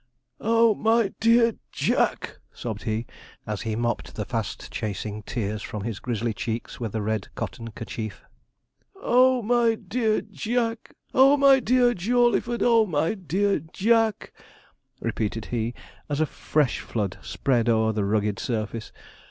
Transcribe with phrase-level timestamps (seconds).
[0.39, 2.39] Oh, my dear Jack!
[2.51, 3.05] 'sobbed he,
[3.45, 7.69] as he mopped the fast chasing tears from his grizzly cheeks with a red cotton
[7.69, 8.23] kerchief.
[8.95, 10.95] 'Oh, my dear Jack!
[11.13, 12.63] Oh, my dear Jawleyford!
[12.63, 14.33] Oh, my dear Jack!
[15.01, 15.75] 'repeated he,
[16.09, 18.91] as a fresh flood spread o'er the rugged surface.